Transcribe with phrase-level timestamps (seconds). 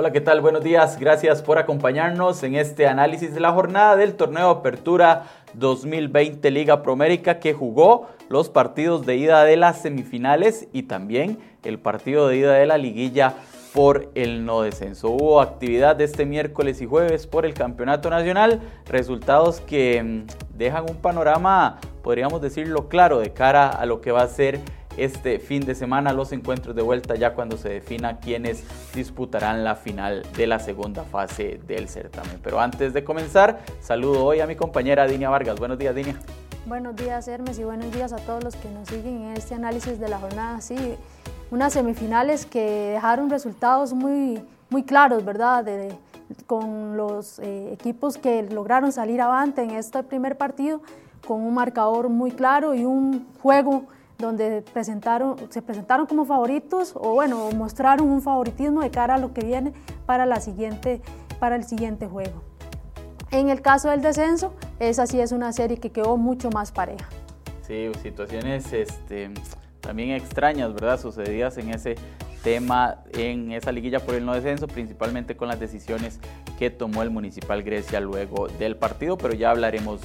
[0.00, 0.40] Hola, ¿qué tal?
[0.40, 0.98] Buenos días.
[0.98, 7.38] Gracias por acompañarnos en este análisis de la jornada del torneo Apertura 2020 Liga Promérica
[7.38, 12.54] que jugó los partidos de ida de las semifinales y también el partido de ida
[12.54, 13.34] de la liguilla
[13.74, 15.10] por el no descenso.
[15.10, 20.96] Hubo actividad este miércoles y jueves por el Campeonato Nacional, resultados que mm, dejan un
[20.96, 24.60] panorama, podríamos decirlo claro, de cara a lo que va a ser
[24.96, 29.76] este fin de semana los encuentros de vuelta ya cuando se defina quiénes disputarán la
[29.76, 32.38] final de la segunda fase del certamen.
[32.42, 35.58] Pero antes de comenzar, saludo hoy a mi compañera Dinia Vargas.
[35.58, 36.16] Buenos días, Dinia.
[36.66, 39.98] Buenos días, Hermes, y buenos días a todos los que nos siguen en este análisis
[39.98, 40.60] de la jornada.
[40.60, 40.76] Sí,
[41.50, 45.66] unas semifinales que dejaron resultados muy, muy claros, ¿verdad?
[46.46, 50.80] con los eh, equipos que lograron salir avante en este primer partido,
[51.26, 53.84] con un marcador muy claro y un juego
[54.20, 59.32] donde presentaron, se presentaron como favoritos o bueno, mostraron un favoritismo de cara a lo
[59.32, 59.72] que viene
[60.06, 61.00] para, la siguiente,
[61.38, 62.42] para el siguiente juego.
[63.30, 67.08] En el caso del descenso, esa sí es una serie que quedó mucho más pareja.
[67.62, 69.30] Sí, situaciones este,
[69.80, 71.00] también extrañas, ¿verdad?
[71.00, 71.94] Sucedidas en ese
[72.42, 76.18] tema, en esa liguilla por el no descenso, principalmente con las decisiones
[76.58, 80.00] que tomó el Municipal Grecia luego del partido, pero ya hablaremos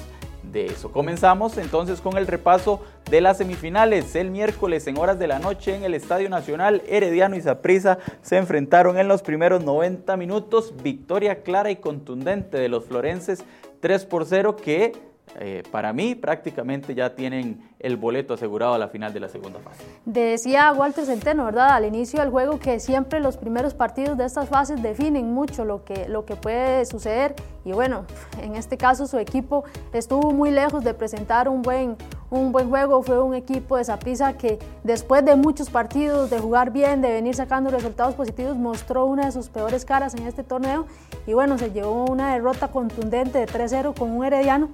[0.56, 0.90] de eso.
[0.90, 4.16] Comenzamos entonces con el repaso de las semifinales.
[4.16, 8.38] El miércoles en horas de la noche en el Estadio Nacional, Herediano y Saprissa se
[8.38, 10.72] enfrentaron en los primeros 90 minutos.
[10.82, 13.44] Victoria clara y contundente de los florenses
[13.80, 14.94] 3 por 0 que
[15.38, 19.60] eh, para mí prácticamente ya tienen el boleto asegurado a la final de la segunda
[19.60, 19.82] fase.
[20.04, 21.70] Decía Walter Centeno, ¿verdad?
[21.70, 25.84] Al inicio del juego que siempre los primeros partidos de estas fases definen mucho lo
[25.84, 27.34] que, lo que puede suceder
[27.64, 28.04] y bueno,
[28.40, 31.96] en este caso su equipo estuvo muy lejos de presentar un buen,
[32.30, 36.70] un buen juego, fue un equipo de Zapisa que después de muchos partidos, de jugar
[36.70, 40.86] bien, de venir sacando resultados positivos, mostró una de sus peores caras en este torneo
[41.26, 44.70] y bueno, se llevó una derrota contundente de 3-0 con un Herediano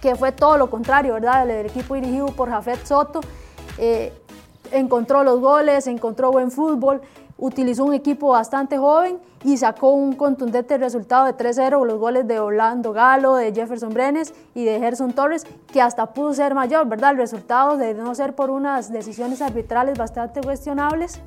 [0.00, 1.48] que fue todo lo contrario, ¿verdad?
[1.48, 3.20] El, equipo dirigido por Jafet Soto
[3.78, 4.12] eh,
[4.72, 7.00] encontró los goles, encontró buen fútbol,
[7.38, 12.40] utilizó un equipo bastante joven y sacó un contundente resultado de 3-0, los goles de
[12.40, 17.12] Orlando Galo, de Jefferson Brenes y de Gerson Torres, que hasta pudo ser mayor, ¿verdad?
[17.12, 21.20] El resultado de no ser por unas decisiones arbitrales bastante cuestionables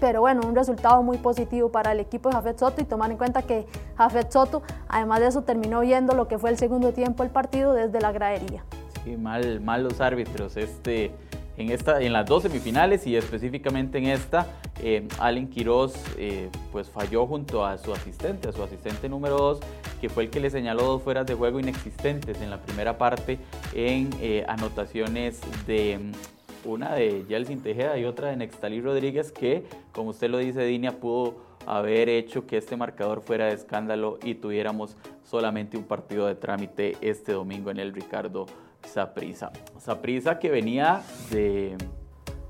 [0.00, 3.16] pero bueno, un resultado muy positivo para el equipo de Jafet Soto y tomar en
[3.16, 3.66] cuenta que
[3.96, 7.72] Jafet Soto, además de eso, terminó viendo lo que fue el segundo tiempo del partido
[7.72, 8.64] desde la gradería.
[9.04, 10.56] Sí, mal, mal los árbitros.
[10.56, 11.12] Este,
[11.58, 14.46] en, esta, en las dos semifinales y específicamente en esta,
[14.80, 19.60] eh, Allen Quiroz eh, pues falló junto a su asistente, a su asistente número 2,
[20.00, 23.38] que fue el que le señaló dos fueras de juego inexistentes en la primera parte
[23.74, 26.12] en eh, anotaciones de
[26.64, 31.00] una de Yeltsin Tejeda y otra de Nextalí Rodríguez, que, como usted lo dice, Dinia,
[31.00, 31.36] pudo
[31.66, 36.96] haber hecho que este marcador fuera de escándalo y tuviéramos solamente un partido de trámite
[37.00, 38.46] este domingo en el Ricardo
[38.86, 39.52] Saprisa.
[39.78, 41.76] Saprisa que venía de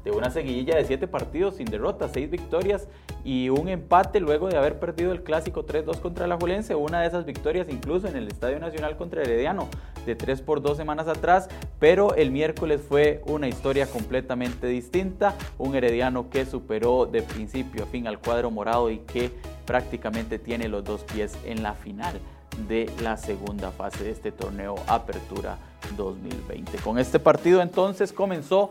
[0.08, 2.88] de una seguidilla de siete partidos sin derrota, seis victorias
[3.24, 7.08] y un empate luego de haber perdido el clásico 3-2 contra la Juelense, una de
[7.08, 9.68] esas victorias incluso en el Estadio Nacional contra Herediano
[10.06, 11.48] de 3 por 2 semanas atrás,
[11.78, 17.86] pero el miércoles fue una historia completamente distinta, un Herediano que superó de principio a
[17.86, 19.30] fin al cuadro morado y que
[19.66, 22.18] prácticamente tiene los dos pies en la final
[22.66, 25.58] de la segunda fase de este torneo Apertura
[25.98, 26.78] 2020.
[26.78, 28.70] Con este partido entonces comenzó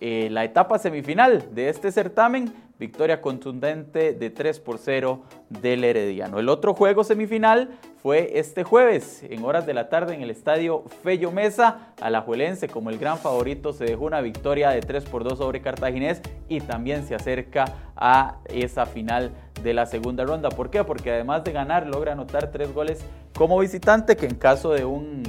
[0.00, 6.38] eh, la etapa semifinal de este certamen, victoria contundente de 3 por 0 del Herediano.
[6.38, 7.70] El otro juego semifinal
[8.00, 11.94] fue este jueves, en horas de la tarde, en el estadio Fello Mesa.
[12.00, 16.22] Alajuelense, como el gran favorito, se dejó una victoria de 3 por 2 sobre Cartaginés
[16.48, 17.64] y también se acerca
[17.96, 19.32] a esa final
[19.64, 20.48] de la segunda ronda.
[20.50, 20.84] ¿Por qué?
[20.84, 23.04] Porque además de ganar, logra anotar tres goles
[23.36, 25.24] como visitante, que en caso de un,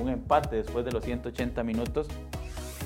[0.00, 2.06] un empate después de los 180 minutos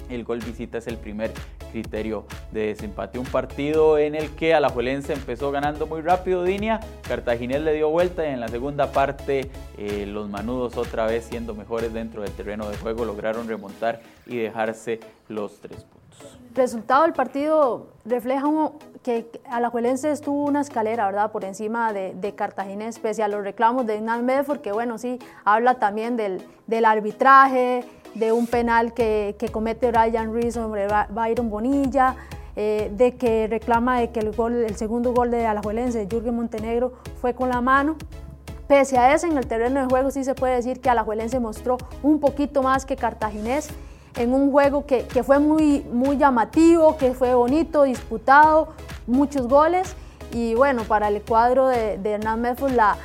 [0.09, 1.33] el gol visita es el primer
[1.73, 3.19] criterio de desempate.
[3.19, 8.25] Un partido en el que Alajuelense empezó ganando muy rápido Dinia, Cartaginés le dio vuelta
[8.27, 12.69] y en la segunda parte eh, los manudos otra vez siendo mejores dentro del terreno
[12.69, 16.07] de juego lograron remontar y dejarse los tres puntos.
[16.51, 18.47] El resultado del partido refleja
[19.03, 21.31] que Alajuelense estuvo una escalera, ¿verdad?
[21.31, 25.75] Por encima de, de Cartaginés, pese los reclamos de Ignan Medford, que bueno, sí, habla
[25.75, 27.85] también del arbitraje,
[28.19, 32.17] de un penal que, comete Ryan Rees sobre Byron Bonilla,
[32.57, 36.35] eh, de que reclama de que el, gol, el segundo gol de Alajuelense, de Jürgen
[36.35, 37.97] Montenegro, fue con la mano.
[38.67, 41.77] Pese a eso, en el terreno de juego sí se puede decir que Alajuelense mostró
[42.03, 43.69] un poquito más que Cartaginés
[44.17, 48.69] en un juego que, fue muy, muy llamativo, que fue bonito, disputado,
[49.07, 49.95] muchos goles
[50.33, 52.97] Y bueno, para el cuadro de, de Hernán Medford la,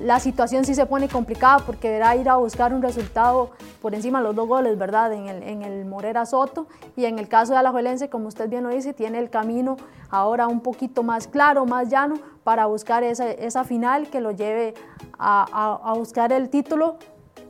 [0.00, 3.50] la situación sí se pone complicada porque deberá ir a buscar un resultado
[3.82, 5.12] por encima de los dos goles, ¿verdad?
[5.12, 6.66] En el, en el Morera Soto.
[6.96, 9.76] Y en el caso de Alajuelense, como usted bien lo dice, tiene el camino
[10.10, 14.74] ahora un poquito más claro, más llano, para buscar esa, esa final que lo lleve
[15.18, 16.96] a, a, a buscar el título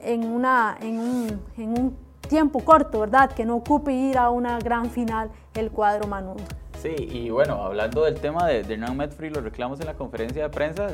[0.01, 1.97] en, una, en, un, en un
[2.29, 3.31] tiempo corto, ¿verdad?
[3.31, 6.45] Que no ocupe ir a una gran final el cuadro Manudo.
[6.81, 10.45] Sí, y bueno, hablando del tema de, de Hernán Medfrey, los reclamos en la conferencia
[10.45, 10.87] de prensa,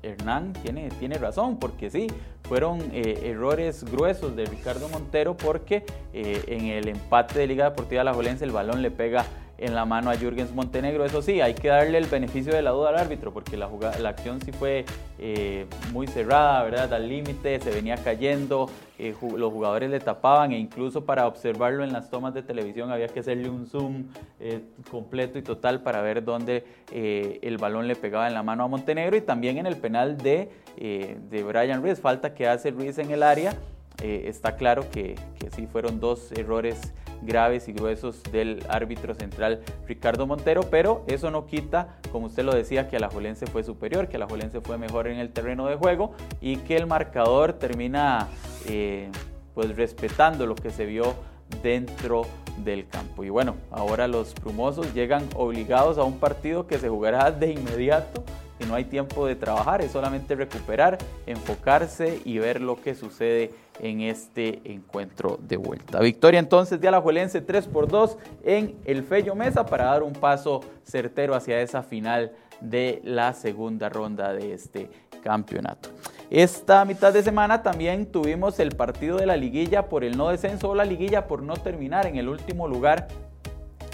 [0.00, 2.06] Hernán tiene, tiene razón, porque sí,
[2.42, 8.04] fueron eh, errores gruesos de Ricardo Montero, porque eh, en el empate de Liga Deportiva
[8.04, 9.24] La Jolense el balón le pega
[9.58, 11.04] en la mano a Jürgens Montenegro.
[11.04, 13.98] Eso sí, hay que darle el beneficio de la duda al árbitro, porque la, jugada,
[13.98, 14.84] la acción sí fue
[15.18, 16.92] eh, muy cerrada, ¿verdad?
[16.92, 18.68] Al límite, se venía cayendo,
[18.98, 23.08] eh, los jugadores le tapaban e incluso para observarlo en las tomas de televisión había
[23.08, 24.04] que hacerle un zoom
[24.40, 24.60] eh,
[24.90, 29.16] completo y total para ver dónde el balón le pegaba en la mano a Montenegro
[29.16, 33.22] y también en el penal de, de Brian Ruiz, falta que hace Ruiz en el
[33.22, 33.54] área.
[34.02, 40.26] Está claro que, que sí fueron dos errores graves y gruesos del árbitro central Ricardo
[40.26, 44.60] Montero, pero eso no quita, como usted lo decía, que Alajuelense fue superior, que Alajuelense
[44.60, 48.28] fue mejor en el terreno de juego y que el marcador termina
[48.68, 49.10] eh,
[49.54, 51.14] pues respetando lo que se vio
[51.62, 52.26] dentro
[52.58, 53.24] del campo.
[53.24, 58.24] Y bueno, ahora los plumosos llegan obligados a un partido que se jugará de inmediato
[58.58, 63.52] y no hay tiempo de trabajar, es solamente recuperar, enfocarse y ver lo que sucede
[63.80, 66.00] en este encuentro de vuelta.
[66.00, 70.60] Victoria entonces de Alajuelense 3 por 2 en el Fello Mesa para dar un paso
[70.84, 74.90] certero hacia esa final de la segunda ronda de este
[75.22, 75.90] campeonato.
[76.30, 80.70] Esta mitad de semana también tuvimos el partido de la liguilla por el no descenso
[80.70, 83.08] o la liguilla por no terminar en el último lugar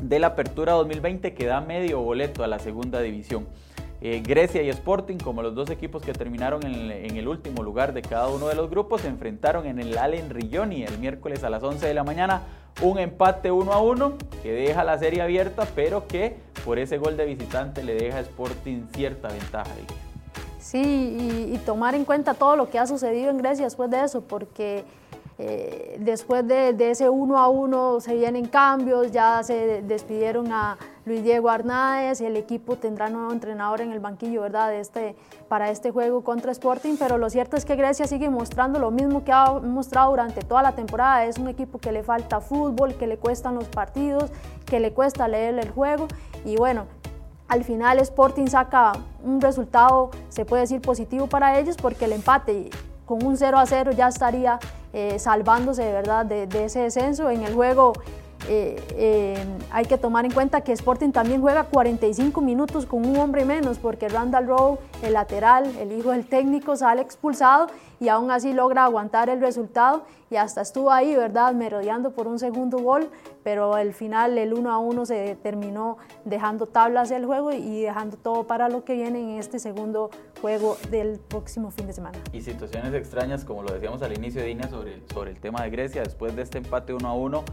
[0.02, 3.46] de la apertura 2020 que da medio boleto a la segunda división.
[4.04, 8.02] Eh, Grecia y Sporting, como los dos equipos que terminaron en el, último lugar de
[8.02, 11.62] cada uno de los grupos, se enfrentaron en el Allen Rilloni el miércoles a las
[11.62, 12.42] 11 de la mañana.
[12.80, 16.34] Un empate 1 a 1 que deja la serie abierta, pero que
[16.64, 19.70] por ese gol de visitante le deja a Sporting cierta ventaja.
[20.58, 24.02] Sí, y, y tomar en cuenta todo lo que ha sucedido en Grecia después de
[24.02, 24.84] eso, porque
[25.38, 30.76] eh, después de, de, ese uno a uno se vienen cambios, ya se despidieron a
[31.04, 34.72] Luis Diego Arnáez, el equipo tendrá nuevo entrenador en el banquillo, ¿verdad?
[34.74, 35.16] Este,
[35.48, 39.24] para este juego contra Sporting, pero lo cierto es que Grecia sigue mostrando lo mismo
[39.24, 43.08] que ha mostrado durante toda la temporada, es un equipo que le falta fútbol, que
[43.08, 44.30] le cuestan los partidos,
[44.64, 46.06] que le cuesta leer el juego
[46.44, 46.86] y bueno,
[47.48, 48.92] al final Sporting saca
[49.24, 52.70] un resultado, se puede decir positivo para ellos, porque el empate
[53.04, 54.58] con un 0 a 0 ya estaría
[54.92, 57.28] eh, salvándose de verdad de, de, ese descenso.
[57.28, 57.92] En el juego
[58.48, 63.16] eh, eh, hay que tomar en cuenta que Sporting también juega 45 minutos con un
[63.16, 67.66] hombre menos porque Randall Rowe, el lateral, el hijo del técnico, sale expulsado
[68.00, 72.38] y aún así logra aguantar el resultado y hasta estuvo ahí, ¿verdad?, merodeando por un
[72.38, 73.10] segundo gol,
[73.42, 78.16] pero al final el 1 a 1 se terminó dejando tablas del juego y dejando
[78.16, 80.10] todo para lo que viene en este segundo
[80.40, 82.18] juego del próximo fin de semana.
[82.32, 85.70] Y situaciones extrañas, como lo decíamos al inicio de Ina sobre, sobre el tema de
[85.70, 87.44] Grecia, después de este empate 1 a 1,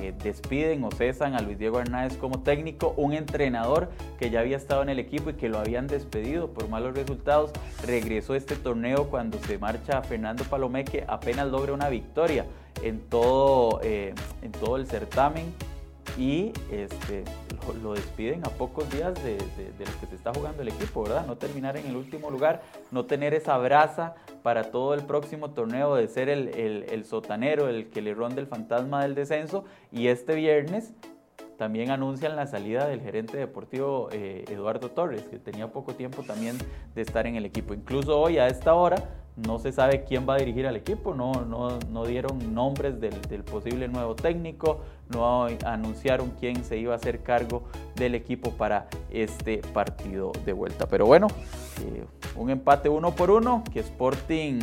[0.00, 4.56] eh, despiden o cesan a Luis Diego Hernández como técnico, un entrenador que ya había
[4.56, 7.50] estado en el equipo y que lo habían despedido por malos resultados,
[7.86, 12.46] regresó este torneo cuando se marcha Fernando Palomé que apenas logra una victoria
[12.82, 15.52] en todo, eh, en todo el certamen
[16.16, 17.24] y este,
[17.82, 21.26] lo, despiden a pocos días de, lo que se está jugando el equipo, ¿verdad?
[21.26, 25.94] No terminar en el último lugar, no tener esa brasa para todo el próximo torneo
[25.96, 30.08] de ser el, el, el sotanero, el que le ronde el fantasma del descenso y
[30.08, 30.92] este viernes
[31.56, 36.56] también anuncian la salida del gerente deportivo eh, Eduardo Torres, que tenía poco tiempo también
[36.94, 37.74] de estar en el equipo.
[37.74, 38.96] Incluso hoy a esta hora
[39.36, 43.14] no se sabe quién va a dirigir al equipo, no, no, no dieron nombres del,
[43.42, 47.64] posible nuevo técnico, no anunciaron quién se iba a hacer cargo
[47.96, 50.86] del equipo para este partido de vuelta.
[50.86, 51.26] Pero bueno,
[51.84, 52.04] eh,
[52.36, 54.60] un empate uno por uno que Sporting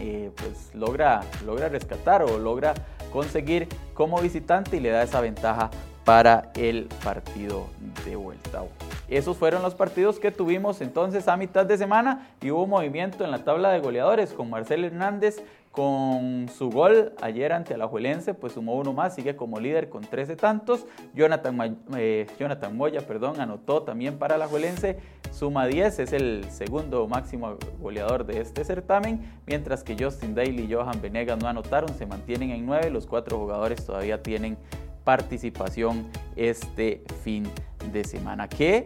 [0.00, 2.74] eh, pues logra, logra rescatar o logra
[3.10, 5.70] conseguir como visitante y le da esa ventaja
[6.10, 7.68] para el partido
[8.04, 8.64] de vuelta.
[9.06, 13.30] Esos fueron los partidos que tuvimos entonces a mitad de semana y hubo movimiento en
[13.30, 15.40] la tabla de goleadores con Marcel Hernández
[15.70, 20.34] con su gol ayer ante Alajuelense, pues sumó uno más, sigue como líder con 13
[20.34, 20.84] tantos.
[21.14, 24.98] Jonathan, eh, Jonathan Moya perdón, anotó también para Alajuelense,
[25.30, 30.72] suma 10, es el segundo máximo goleador de este certamen, mientras que Justin Daly y
[30.72, 34.58] Johan Venegas no anotaron, se mantienen en 9, los cuatro jugadores todavía tienen
[35.04, 37.48] participación este fin
[37.92, 38.48] de semana.
[38.48, 38.84] Que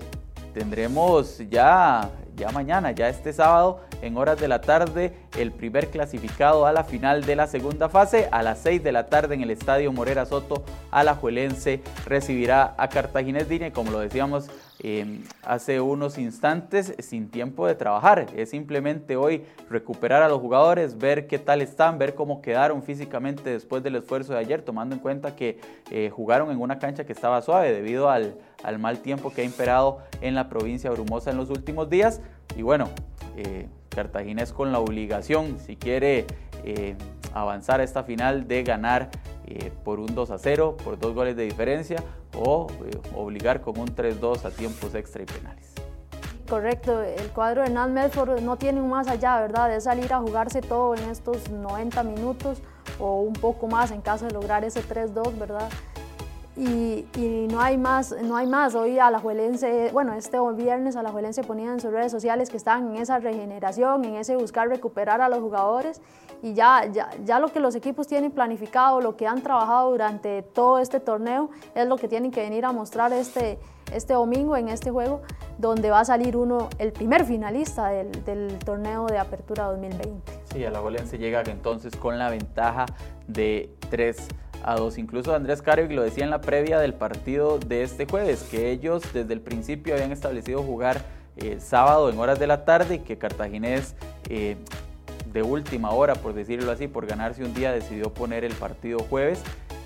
[0.52, 6.66] tendremos ya, ya mañana, ya este sábado, en horas de la tarde, el primer clasificado
[6.66, 8.28] a la final de la segunda fase.
[8.30, 13.48] A las 6 de la tarde en el Estadio Morera Soto, Alajuelense recibirá a Cartaginés
[13.48, 14.48] Dine, como lo decíamos
[14.86, 18.26] Em, hace unos instantes sin tiempo de trabajar.
[18.36, 23.48] Es simplemente hoy recuperar a los jugadores, ver qué tal están, ver cómo quedaron físicamente
[23.48, 25.58] después del esfuerzo de ayer, tomando en cuenta que
[25.90, 29.44] eh, jugaron en una cancha que estaba suave debido al, al, mal tiempo que ha
[29.44, 32.20] imperado en la provincia brumosa en los últimos días.
[32.54, 32.90] Y bueno,
[33.36, 36.26] eh, Cartaginés con la obligación, si quiere
[36.64, 36.96] eh,
[37.32, 39.10] avanzar a esta final, de ganar
[39.46, 42.02] eh, por un 2 a 0, por dos goles de diferencia
[42.36, 45.72] o eh, obligar con un 3-2 a tiempos extra y penales.
[46.48, 49.70] Correcto, el cuadro de Hernán Medford no tiene un más allá, ¿verdad?
[49.70, 52.62] De salir a jugarse todo en estos 90 minutos
[52.98, 55.68] o un poco más en caso de lograr ese 3-2, ¿verdad?
[56.56, 58.76] Y, y, no hay más, no hay más.
[58.76, 62.48] Hoy a la Juelense, bueno, este viernes a la Juelense ponía en sus redes sociales
[62.48, 66.00] que están en esa regeneración, en ese buscar recuperar a los jugadores
[66.42, 70.42] y ya, ya, ya lo que los equipos tienen planificado, lo que han trabajado durante
[70.42, 73.58] todo este torneo, es lo que tienen que venir a mostrar este,
[73.92, 75.22] este domingo en este juego,
[75.58, 80.32] donde va a salir uno, el primer finalista del, del torneo de Apertura 2020.
[80.52, 82.86] Sí, a la se llega entonces con la ventaja
[83.26, 84.28] de 3
[84.64, 84.98] a 2.
[84.98, 89.02] Incluso Andrés Carvig lo decía en la previa del partido de este jueves, que ellos
[89.12, 91.02] desde el principio habían establecido jugar
[91.36, 93.94] eh, sábado en horas de la tarde y que Cartaginés
[94.28, 94.56] eh,
[95.32, 99.42] de última hora, por decirlo así, por ganarse un día, decidió poner el partido jueves.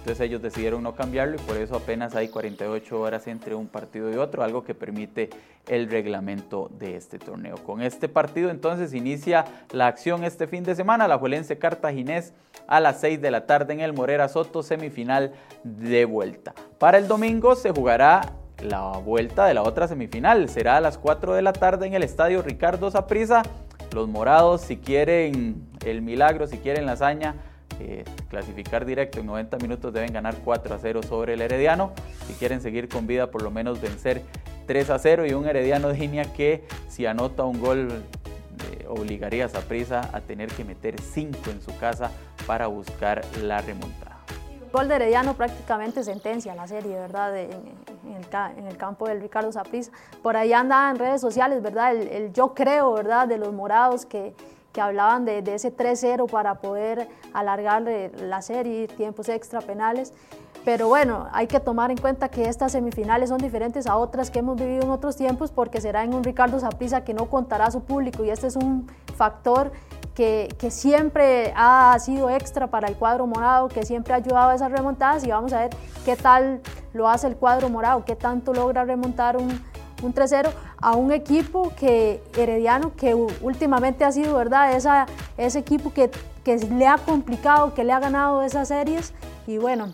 [0.09, 4.11] Entonces ellos decidieron no cambiarlo y por eso apenas hay 48 horas entre un partido
[4.11, 5.29] y otro, algo que permite
[5.67, 7.57] el reglamento de este torneo.
[7.57, 12.33] Con este partido entonces inicia la acción este fin de semana, la Juelense Cartaginés
[12.67, 16.55] a las 6 de la tarde en el Morera Soto, semifinal de vuelta.
[16.79, 21.35] Para el domingo se jugará la vuelta de la otra semifinal, será a las 4
[21.35, 23.43] de la tarde en el Estadio Ricardo Saprissa
[23.95, 27.35] los morados, si quieren el milagro, si quieren la hazaña,
[28.29, 31.93] clasificar directo en 90 minutos deben ganar 4 a 0 sobre el Herediano.
[32.27, 34.23] Si quieren seguir con vida, por lo menos vencer
[34.67, 38.05] 3 a 0 y un Herediano línea que si anota un gol
[38.89, 42.11] obligaría a Saprisa a tener que meter 5 en su casa
[42.47, 44.19] para buscar la remontada.
[44.73, 47.37] Gol de Herediano prácticamente sentencia la serie, ¿verdad?
[47.39, 47.79] En,
[48.67, 49.91] el, campo del Ricardo Saprissa.
[50.23, 51.97] Por ahí anda en redes sociales, ¿verdad?
[51.97, 53.27] El, yo creo, ¿verdad?
[53.29, 54.35] De los morados que,
[54.73, 60.13] que hablaban de, de ese 3-0 para poder alargar la serie, tiempos extra penales.
[60.65, 64.41] Pero bueno, hay que tomar en cuenta que estas semifinales son diferentes a otras que
[64.41, 67.71] hemos vivido en otros tiempos porque será en un Ricardo Saprissa que no contará a
[67.71, 69.73] su público y este es un factor
[70.15, 74.73] que, siempre ha sido extra para el cuadro morado, que siempre ha ayudado a esas
[74.73, 75.71] remontadas y vamos a ver
[76.05, 76.61] qué tal
[76.93, 79.63] lo hace el cuadro morado, qué tanto logra remontar un,
[80.03, 80.51] un 3-0
[80.81, 84.77] a un equipo que herediano que últimamente ha sido, ¿verdad?
[84.77, 86.11] Esa, ese equipo que,
[86.45, 89.13] que le ha complicado, que le ha ganado esas series
[89.47, 89.93] y bueno,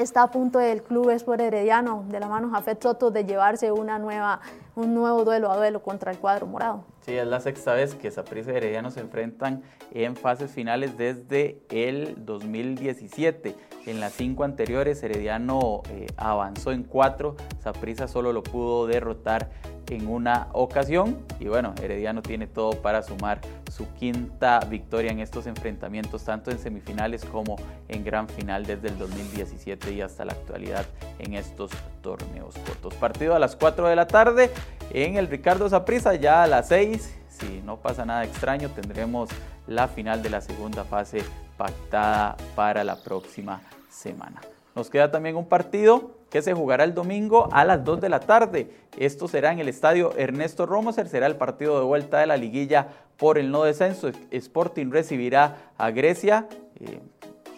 [0.00, 3.98] está a punto el club Sport Herediano de la mano Jafet Soto de llevarse una
[3.98, 4.40] nueva,
[4.74, 6.84] un nuevo duelo a duelo contra el cuadro morado.
[7.00, 11.62] Sí, es la sexta vez que Saprissa y Herediano se enfrentan en fases finales desde
[11.70, 13.54] el 2017.
[13.86, 19.50] En las cinco anteriores Herediano eh, avanzó en cuatro, Saprissa solo lo pudo derrotar
[19.90, 25.46] en una ocasión y bueno, Herediano tiene todo para sumar su quinta victoria en estos
[25.46, 27.56] enfrentamientos, tanto en semifinales como
[27.88, 30.86] en gran final desde el 2017 y hasta la actualidad
[31.18, 32.94] en estos torneos cortos.
[32.94, 34.50] Partido a las 4 de la tarde
[34.92, 39.28] en el Ricardo Saprissa, ya a las 6, si no pasa nada extraño, tendremos
[39.66, 41.22] la final de la segunda fase
[41.56, 44.40] pactada para la próxima semana.
[44.80, 48.20] Nos queda también un partido que se jugará el domingo a las 2 de la
[48.20, 48.70] tarde.
[48.96, 52.88] Esto será en el estadio Ernesto Romoser, será el partido de vuelta de la liguilla
[53.18, 54.10] por el no descenso.
[54.30, 56.48] Sporting recibirá a Grecia.
[56.80, 56.98] Eh,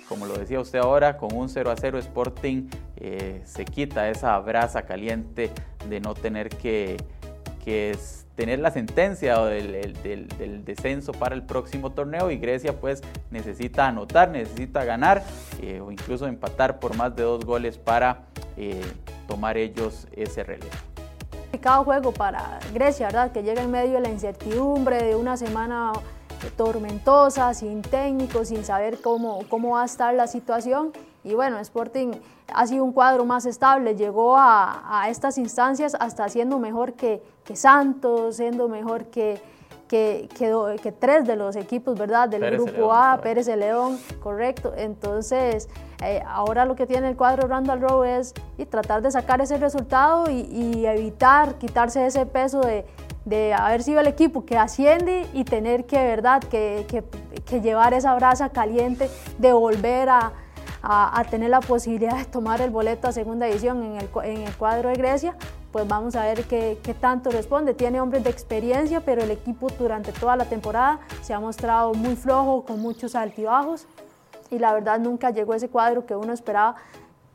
[0.08, 4.36] como lo decía usted ahora, con un 0 a 0 Sporting eh, se quita esa
[4.40, 5.52] brasa caliente
[5.88, 6.96] de no tener que,
[7.64, 7.96] que
[8.34, 14.30] tener la sentencia del, del, descenso para el próximo torneo y Grecia pues necesita anotar,
[14.30, 15.22] necesita ganar
[15.60, 18.22] eh, o incluso empatar por más de dos goles para
[18.56, 18.80] eh,
[19.28, 20.70] tomar ellos ese relevo.
[21.30, 23.32] Complicado juego para Grecia, ¿verdad?
[23.32, 25.92] Que llega en medio de la incertidumbre de una semana
[26.56, 30.92] tormentosa, sin técnico, sin saber cómo, cómo va a estar la situación.
[31.24, 32.12] Y bueno, Sporting
[32.52, 37.22] ha sido un cuadro más estable, llegó a, a estas instancias hasta siendo mejor que,
[37.44, 39.40] que Santos, siendo mejor que,
[39.92, 40.28] que,
[40.82, 42.26] que, tres de los equipos, ¿verdad?
[42.26, 44.72] Del grupo A, Pérez de León, correcto.
[44.74, 45.68] Entonces,
[46.02, 49.58] eh, ahora lo que tiene el cuadro Randall Rowe es y tratar de sacar ese
[49.58, 52.86] resultado y, evitar quitarse ese peso de,
[53.26, 56.86] de, haber sido el equipo que asciende y tener que, ¿verdad?, que,
[57.44, 60.32] que llevar esa brasa caliente de volver a,
[60.82, 64.56] a, tener la posibilidad de tomar el boleto a segunda edición en el, en el
[64.56, 65.36] cuadro de Grecia
[65.72, 67.72] pues vamos a ver qué, tanto responde.
[67.72, 72.14] Tiene hombres de experiencia, pero el equipo durante toda la temporada se ha mostrado muy
[72.14, 73.86] flojo, con muchos altibajos,
[74.50, 76.76] y la verdad nunca llegó ese cuadro que uno esperaba,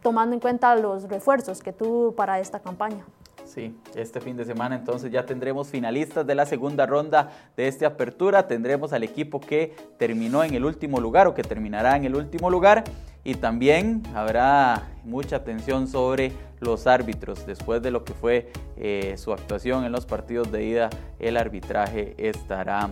[0.04, 3.04] tomando en cuenta los refuerzos que tuvo para esta campaña.
[3.44, 7.88] Sí, este fin de semana entonces ya tendremos finalistas de la segunda ronda de esta
[7.88, 8.46] apertura.
[8.46, 12.50] Tendremos al equipo que terminó en el último lugar o que terminará en el último
[12.50, 12.84] lugar.
[13.24, 17.45] Y también habrá mucha atención sobre los árbitros.
[17.45, 22.15] Después de lo que fue eh, su actuación en los partidos de ida, el arbitraje
[22.17, 22.91] estará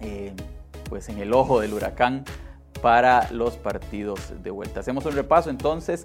[0.00, 0.32] eh,
[0.88, 2.24] pues en el ojo del huracán
[2.80, 4.80] para los partidos de vuelta.
[4.80, 6.04] Hacemos un repaso entonces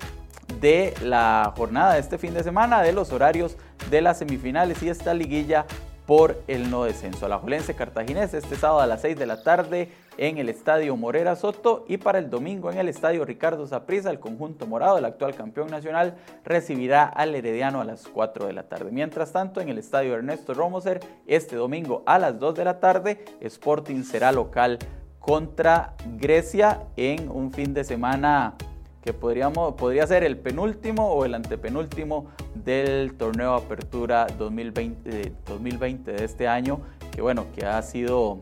[0.61, 3.57] de la jornada de este fin de semana, de los horarios
[3.89, 5.65] de las semifinales y esta liguilla
[6.05, 7.25] por el no descenso.
[7.25, 10.95] A la Jolense Cartaginés este sábado a las 6 de la tarde en el Estadio
[10.97, 15.05] Morera Soto y para el domingo en el Estadio Ricardo Saprissa, el conjunto morado, el
[15.05, 18.91] actual campeón nacional, recibirá al Herediano a las 4 de la tarde.
[18.91, 23.23] Mientras tanto, en el Estadio Ernesto Romoser, este domingo a las 2 de la tarde,
[23.41, 24.79] Sporting será local
[25.19, 28.55] contra Grecia en un fin de semana
[29.01, 36.47] que podría ser el penúltimo o el antepenúltimo del torneo Apertura 2020, 2020 de este
[36.47, 36.81] año,
[37.13, 38.39] que bueno, que ha sido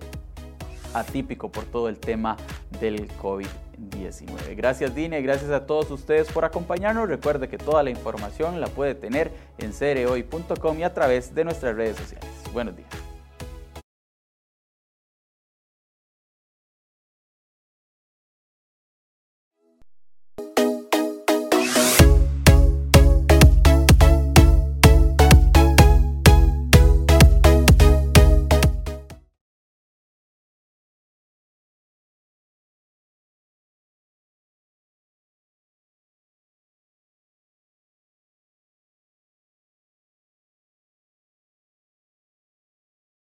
[0.95, 2.37] atípico por todo el tema
[2.79, 4.55] del COVID-19.
[4.55, 7.07] Gracias Dine, gracias a todos ustedes por acompañarnos.
[7.07, 11.75] Recuerde que toda la información la puede tener en cereoy.com y a través de nuestras
[11.75, 12.29] redes sociales.
[12.53, 13.04] Buenos días.